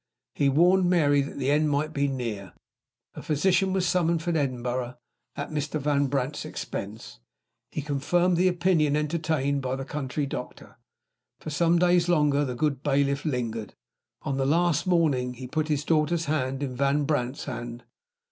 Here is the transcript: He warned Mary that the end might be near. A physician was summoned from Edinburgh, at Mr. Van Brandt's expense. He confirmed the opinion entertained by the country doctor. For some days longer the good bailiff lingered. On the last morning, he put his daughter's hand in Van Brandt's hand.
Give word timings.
He 0.33 0.49
warned 0.49 0.89
Mary 0.89 1.21
that 1.21 1.37
the 1.37 1.51
end 1.51 1.69
might 1.69 1.93
be 1.93 2.07
near. 2.07 2.53
A 3.13 3.21
physician 3.21 3.71
was 3.71 3.85
summoned 3.87 4.23
from 4.23 4.35
Edinburgh, 4.35 4.97
at 5.35 5.51
Mr. 5.51 5.79
Van 5.79 6.07
Brandt's 6.07 6.43
expense. 6.43 7.19
He 7.69 7.83
confirmed 7.83 8.35
the 8.35 8.47
opinion 8.47 8.95
entertained 8.95 9.61
by 9.61 9.75
the 9.75 9.85
country 9.85 10.25
doctor. 10.25 10.79
For 11.39 11.51
some 11.51 11.77
days 11.77 12.09
longer 12.09 12.43
the 12.43 12.55
good 12.55 12.81
bailiff 12.81 13.25
lingered. 13.25 13.75
On 14.23 14.37
the 14.37 14.45
last 14.47 14.87
morning, 14.87 15.35
he 15.35 15.45
put 15.47 15.67
his 15.67 15.85
daughter's 15.85 16.25
hand 16.25 16.63
in 16.63 16.75
Van 16.75 17.03
Brandt's 17.03 17.45
hand. 17.45 17.83